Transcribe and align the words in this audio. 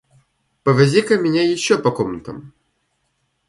Повози-ка 0.63 1.19
меня 1.19 1.43
еще 1.47 1.77
по 1.77 1.91
комнатам. 1.91 2.53